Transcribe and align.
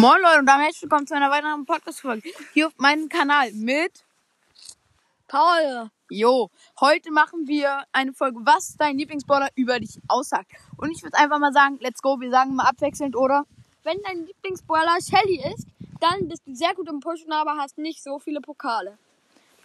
Moin 0.00 0.22
Leute 0.22 0.38
und 0.38 0.46
damit 0.46 0.66
herzlich 0.66 0.82
willkommen 0.82 1.08
zu 1.08 1.16
einer 1.16 1.28
weiteren 1.28 1.66
Podcast-Folge 1.66 2.30
hier 2.54 2.68
auf 2.68 2.78
meinem 2.78 3.08
Kanal 3.08 3.50
mit 3.52 4.04
Paul. 5.26 5.90
Jo. 6.08 6.50
Heute 6.78 7.10
machen 7.10 7.48
wir 7.48 7.82
eine 7.90 8.12
Folge, 8.12 8.38
was 8.44 8.76
dein 8.76 8.96
Lieblingsballer 8.96 9.48
über 9.56 9.80
dich 9.80 9.98
aussagt. 10.06 10.52
Und 10.76 10.92
ich 10.92 11.02
würde 11.02 11.18
einfach 11.18 11.40
mal 11.40 11.52
sagen, 11.52 11.78
let's 11.80 12.00
go, 12.00 12.20
wir 12.20 12.30
sagen 12.30 12.54
mal 12.54 12.68
abwechselnd, 12.68 13.16
oder? 13.16 13.44
Wenn 13.82 14.00
dein 14.04 14.24
Lieblingsbrawler 14.24 14.98
Shelly 15.02 15.42
ist, 15.52 15.66
dann 15.98 16.28
bist 16.28 16.42
du 16.46 16.54
sehr 16.54 16.76
gut 16.76 16.88
im 16.88 17.00
Pushen, 17.00 17.32
aber 17.32 17.56
hast 17.56 17.76
nicht 17.76 18.00
so 18.00 18.20
viele 18.20 18.40
Pokale. 18.40 18.98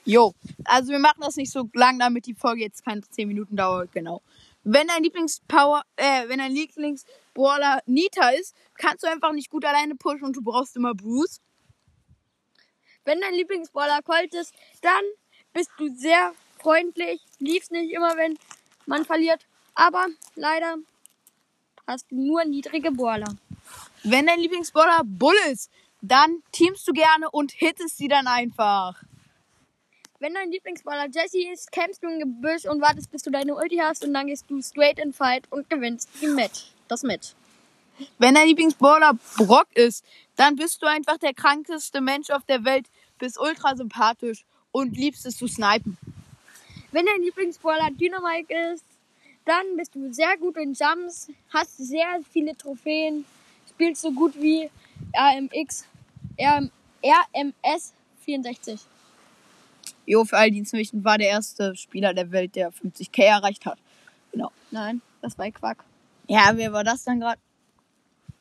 Jo. 0.06 0.34
Also 0.66 0.92
wir 0.92 1.00
machen 1.00 1.22
das 1.22 1.36
nicht 1.36 1.52
so 1.52 1.70
lang, 1.74 2.00
damit 2.00 2.26
die 2.26 2.36
Folge 2.36 2.62
jetzt 2.62 2.84
keine 2.84 3.02
10 3.02 3.28
Minuten 3.28 3.56
dauert, 3.56 3.92
genau. 3.92 4.22
Wenn 4.64 4.88
dein 4.88 5.04
Lieblingspower, 5.04 5.84
äh, 5.98 6.28
wenn 6.28 6.40
dein 6.40 6.54
Lieblingsbrawler 6.54 7.82
Nita 7.86 8.30
ist, 8.30 8.56
kannst 8.78 9.04
du 9.04 9.08
einfach 9.08 9.34
nicht 9.34 9.50
gut 9.50 9.66
alleine 9.66 9.96
pushen 9.96 10.24
und 10.24 10.36
du 10.36 10.42
brauchst 10.42 10.76
immer 10.76 10.94
Bruce. 10.94 11.42
Wenn 13.06 13.20
dein 13.20 13.34
Lieblingsbrawler 13.34 14.02
Colt 14.02 14.34
ist, 14.34 14.54
dann 14.82 15.04
bist 15.52 15.70
du 15.78 15.94
sehr 15.94 16.34
freundlich, 16.60 17.22
liebst 17.40 17.72
nicht 17.72 17.92
immer, 17.92 18.16
wenn 18.16 18.38
man 18.86 19.04
verliert, 19.06 19.46
aber 19.76 20.08
leider 20.36 20.78
hast 21.86 22.10
du 22.10 22.16
nur 22.16 22.46
niedrige 22.46 22.92
Brawler. 22.92 23.36
Wenn 24.04 24.28
dein 24.28 24.40
Lieblingsbrawler 24.40 25.02
Bull 25.04 25.36
ist, 25.52 25.70
dann 26.02 26.44
teamst 26.52 26.88
du 26.88 26.94
gerne 26.94 27.30
und 27.32 27.52
hittest 27.52 27.98
sie 27.98 28.08
dann 28.08 28.28
einfach. 28.28 29.02
Wenn 30.24 30.36
dein 30.36 30.52
Lieblingsbrawler 30.52 31.10
Jesse 31.14 31.52
ist, 31.52 31.70
campst 31.70 32.02
du 32.02 32.08
im 32.08 32.18
Gebüsch 32.18 32.64
und 32.64 32.80
wartest, 32.80 33.12
bis 33.12 33.24
du 33.24 33.30
deine 33.30 33.56
Ulti 33.56 33.76
hast 33.84 34.06
und 34.06 34.14
dann 34.14 34.28
gehst 34.28 34.46
du 34.48 34.62
straight 34.62 34.98
in 34.98 35.12
Fight 35.12 35.44
und 35.50 35.70
gewinnst 35.70 36.08
die 36.22 36.28
Match. 36.28 36.68
Das 36.88 37.04
Match. 37.04 37.34
Wenn 38.20 38.34
dein 38.34 38.48
Lieblingsbrawler 38.48 39.20
Brock 39.36 39.68
ist, 39.74 40.06
dann 40.38 40.56
bist 40.56 40.82
du 40.82 40.86
einfach 40.86 41.18
der 41.18 41.34
krankeste 41.34 42.00
Mensch 42.00 42.30
auf 42.30 42.46
der 42.46 42.64
Welt, 42.64 42.86
bist 43.20 43.38
ultra 43.38 43.76
sympathisch 43.76 44.46
und 44.72 44.96
liebst 44.96 45.26
es 45.26 45.36
zu 45.36 45.50
snipen. 45.50 45.98
Wenn 46.94 47.06
dein 47.06 47.22
Lieblingsbrawler 47.22 47.90
Dynamite 47.92 48.54
ist, 48.74 48.86
dann 49.44 49.76
bist 49.76 49.94
du 49.94 50.14
sehr 50.14 50.38
gut 50.38 50.56
in 50.56 50.74
Jumps, 50.74 51.28
hast 51.50 51.76
sehr 51.76 52.22
viele 52.32 52.56
Trophäen, 52.56 53.26
spielst 53.70 54.02
so 54.02 54.12
gut 54.14 54.42
wie 54.42 54.70
RMX, 55.14 55.86
RM, 56.40 56.72
RMS 57.04 57.92
64. 58.24 58.80
Jo, 60.06 60.26
für 60.26 60.38
all 60.38 60.52
die 60.52 60.62
nicht 60.62 61.04
war 61.04 61.18
der 61.18 61.30
erste 61.30 61.76
Spieler 61.76 62.14
der 62.14 62.32
Welt, 62.32 62.56
der 62.56 62.72
50k 62.72 63.24
erreicht 63.24 63.66
hat. 63.66 63.80
Genau. 64.32 64.52
Nein, 64.72 65.02
das 65.22 65.38
war 65.38 65.50
Quack. 65.52 65.84
Ja, 66.28 66.52
wer 66.56 66.74
war 66.74 66.84
das 66.84 67.04
dann 67.04 67.20
gerade? 67.20 67.40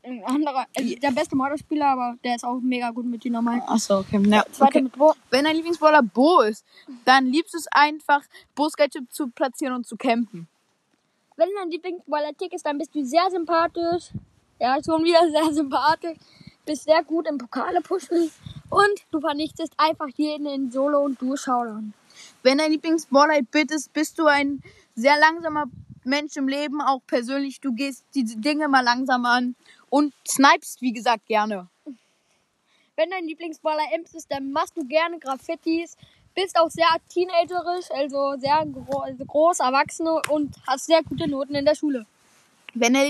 Ein 0.04 0.24
anderer, 0.24 0.66
also 0.76 0.96
der 0.96 1.12
beste 1.12 1.36
Motorspieler, 1.36 1.86
aber 1.86 2.16
der 2.24 2.34
ist 2.34 2.44
auch 2.44 2.58
mega 2.60 2.90
gut 2.90 3.06
mit 3.06 3.22
Dynamite. 3.22 3.68
Achso, 3.68 4.00
okay. 4.00 4.20
Ja, 4.26 4.44
Zweiter 4.50 4.70
okay. 4.70 4.82
mit 4.82 4.96
Bo. 4.96 5.14
Wenn 5.30 5.44
dein 5.44 5.54
Lieblingsbrawler 5.54 6.02
Bo 6.02 6.40
ist, 6.40 6.64
dann 7.04 7.26
liebst 7.26 7.54
du 7.54 7.58
es 7.58 7.68
einfach, 7.70 8.22
Bo's 8.56 8.72
Gadget 8.72 9.12
zu 9.12 9.28
platzieren 9.28 9.74
und 9.74 9.86
zu 9.86 9.96
campen. 9.96 10.48
Wenn 11.36 11.48
dein 11.56 11.70
Lieblingsbrawler 11.70 12.36
Tick 12.36 12.52
ist, 12.52 12.66
dann 12.66 12.78
bist 12.78 12.92
du 12.94 13.04
sehr 13.04 13.30
sympathisch. 13.30 14.10
Ja, 14.58 14.76
schon 14.84 15.04
wieder 15.04 15.30
sehr 15.30 15.54
sympathisch. 15.54 16.18
Bist 16.66 16.84
sehr 16.84 17.04
gut 17.04 17.28
im 17.28 17.38
Pokale 17.38 17.80
pushen. 17.80 18.30
Und 18.72 19.04
du 19.10 19.20
vernichtest 19.20 19.74
einfach 19.76 20.08
jeden 20.16 20.46
in 20.46 20.70
Solo 20.70 21.00
und 21.00 21.20
Durchschaudern. 21.20 21.92
Wenn 22.42 22.56
dein 22.56 22.70
Lieblingsbrawler 22.70 23.42
Bit 23.42 23.70
ist, 23.70 23.92
bist 23.92 24.18
du 24.18 24.24
ein 24.24 24.62
sehr 24.94 25.18
langsamer 25.18 25.66
Mensch 26.04 26.38
im 26.38 26.48
Leben, 26.48 26.80
auch 26.80 27.00
persönlich. 27.06 27.60
Du 27.60 27.74
gehst 27.74 28.06
diese 28.14 28.38
Dinge 28.38 28.68
mal 28.68 28.80
langsam 28.80 29.26
an 29.26 29.56
und 29.90 30.14
snipest, 30.26 30.80
wie 30.80 30.94
gesagt, 30.94 31.26
gerne. 31.26 31.68
Wenn 32.96 33.10
dein 33.10 33.26
Lieblingsbrawler 33.26 33.92
Imps 33.94 34.14
ist, 34.14 34.32
dann 34.32 34.52
machst 34.52 34.74
du 34.74 34.86
gerne 34.86 35.18
Graffitis. 35.18 35.98
Bist 36.34 36.58
auch 36.58 36.70
sehr 36.70 36.88
teenagerisch, 37.10 37.90
also 37.90 38.36
sehr 38.38 38.64
gro 38.64 39.00
also 39.00 39.22
groß, 39.22 39.60
erwachsen 39.60 40.08
und 40.30 40.56
hast 40.66 40.86
sehr 40.86 41.02
gute 41.02 41.28
Noten 41.28 41.54
in 41.56 41.66
der 41.66 41.74
Schule. 41.74 42.06
Wenn 42.72 42.94
der 42.94 43.04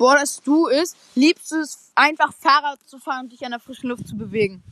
Lieblingsbrawler 0.00 0.24
du 0.44 0.66
ist, 0.66 0.96
liebst 1.14 1.52
du 1.52 1.56
es 1.60 1.92
einfach 1.94 2.32
Fahrrad 2.32 2.80
zu 2.88 2.98
fahren 2.98 3.24
und 3.24 3.32
dich 3.32 3.44
an 3.44 3.50
der 3.50 3.60
frischen 3.60 3.90
Luft 3.90 4.08
zu 4.08 4.16
bewegen. 4.16 4.62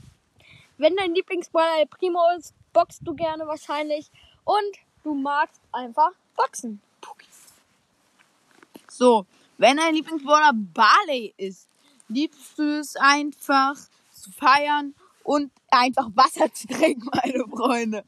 Wenn 0.79 0.97
dein 0.97 1.15
Lieblingsbrawler 1.15 1.85
Primo 1.87 2.21
ist, 2.39 2.55
boxst 2.73 3.03
du 3.05 3.15
gerne 3.15 3.47
wahrscheinlich 3.47 4.11
und 4.45 4.79
du 5.05 5.15
magst 5.15 5.61
einfach 5.73 6.13
boxen. 6.35 6.81
So, 8.89 9.27
wenn 9.59 9.77
dein 9.77 9.95
Lieblingsbrawler 9.95 10.53
Barley 10.55 11.35
ist, 11.37 11.69
liebst 12.09 12.59
du 12.59 12.81
es 12.81 12.97
einfach 12.97 13.77
zu 14.11 14.33
feiern 14.33 14.95
und 15.25 15.53
einfach 15.71 16.09
Wasser 16.15 16.51
zu 16.55 16.69
trinken, 16.69 17.11
meine 17.13 17.45
Freunde. 17.45 18.05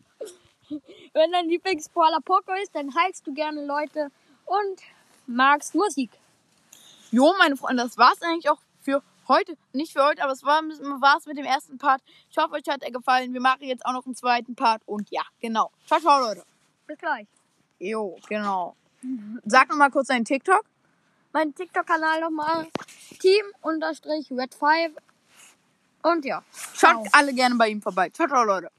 Wenn 1.12 1.32
dein 1.32 1.48
Lieblingsbrawler 1.48 2.20
Poco 2.25 2.52
ist, 2.62 2.75
dann 2.75 2.94
heilst 2.94 3.26
du 3.26 3.34
gerne 3.34 3.66
Leute 3.66 4.10
und 4.47 4.81
magst 5.26 5.75
Musik. 5.75 6.10
Jo, 7.10 7.34
meine 7.38 7.56
Freunde, 7.56 7.82
das 7.82 7.98
war's 7.98 8.22
eigentlich 8.22 8.48
auch 8.48 8.59
für 8.82 9.03
heute. 9.28 9.56
Nicht 9.72 9.93
für 9.93 10.04
heute, 10.04 10.22
aber 10.22 10.32
es 10.32 10.44
war 10.44 10.62
war's 10.62 11.26
mit 11.26 11.38
dem 11.38 11.44
ersten 11.44 11.78
Part. 11.78 12.03
Ich 12.31 12.38
hoffe, 12.38 12.54
euch 12.54 12.69
hat 12.69 12.82
er 12.82 12.91
gefallen. 12.91 13.32
Wir 13.32 13.41
machen 13.41 13.62
jetzt 13.62 13.84
auch 13.84 13.93
noch 13.93 14.06
einen 14.06 14.15
zweiten 14.15 14.54
Part 14.54 14.82
und 14.87 15.10
ja, 15.10 15.22
genau. 15.41 15.70
Ciao, 15.87 16.00
ciao, 16.00 16.20
Leute. 16.20 16.44
Bis 16.87 16.99
gleich. 16.99 17.26
Jo, 17.78 18.16
genau. 18.28 18.76
Sag 19.44 19.69
noch 19.70 19.76
mal 19.76 19.91
kurz 19.91 20.09
deinen 20.09 20.25
TikTok. 20.25 20.65
Mein 21.32 21.54
TikTok-Kanal 21.54 22.20
nochmal 22.20 22.69
Team-Red5 23.20 24.97
und 26.03 26.25
ja. 26.25 26.43
Schaut 26.75 27.06
alle 27.12 27.32
gerne 27.32 27.54
bei 27.54 27.69
ihm 27.69 27.81
vorbei. 27.81 28.10
Ciao, 28.10 28.28
ciao, 28.28 28.44
Leute. 28.44 28.70